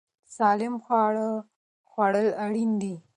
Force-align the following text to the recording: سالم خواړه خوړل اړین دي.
سالم 0.35 0.73
خواړه 0.83 1.27
خوړل 1.89 2.27
اړین 2.43 2.71
دي. 2.81 2.95